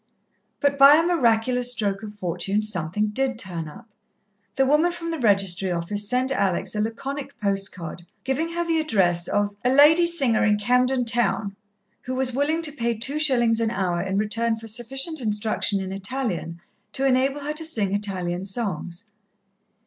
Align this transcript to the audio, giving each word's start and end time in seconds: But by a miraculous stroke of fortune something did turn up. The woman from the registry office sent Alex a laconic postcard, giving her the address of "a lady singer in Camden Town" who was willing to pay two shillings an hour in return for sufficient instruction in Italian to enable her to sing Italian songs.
But 0.61 0.79
by 0.79 0.95
a 0.95 1.03
miraculous 1.05 1.71
stroke 1.71 2.01
of 2.01 2.15
fortune 2.15 2.63
something 2.63 3.09
did 3.09 3.37
turn 3.37 3.67
up. 3.69 3.87
The 4.55 4.65
woman 4.65 4.91
from 4.91 5.11
the 5.11 5.19
registry 5.19 5.71
office 5.71 6.09
sent 6.09 6.31
Alex 6.31 6.73
a 6.73 6.81
laconic 6.81 7.39
postcard, 7.39 8.07
giving 8.23 8.53
her 8.53 8.65
the 8.65 8.79
address 8.79 9.27
of 9.27 9.55
"a 9.63 9.69
lady 9.69 10.07
singer 10.07 10.43
in 10.43 10.57
Camden 10.57 11.05
Town" 11.05 11.55
who 12.01 12.15
was 12.15 12.33
willing 12.33 12.63
to 12.63 12.71
pay 12.71 12.97
two 12.97 13.19
shillings 13.19 13.59
an 13.61 13.69
hour 13.69 14.01
in 14.01 14.17
return 14.17 14.55
for 14.55 14.65
sufficient 14.67 15.21
instruction 15.21 15.79
in 15.79 15.91
Italian 15.93 16.59
to 16.93 17.05
enable 17.05 17.41
her 17.41 17.53
to 17.53 17.63
sing 17.63 17.93
Italian 17.93 18.43
songs. 18.43 19.03